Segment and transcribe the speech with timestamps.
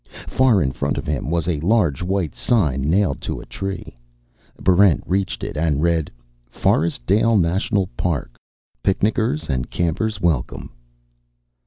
[0.27, 3.99] Far in front of him was a large white sign nailed to a tree.
[4.59, 6.09] Barrent reached it, and read:
[6.49, 8.35] FORESTDALE NATIONAL PARK.
[8.81, 10.71] PICNICKERS AND CAMPERS WELCOME.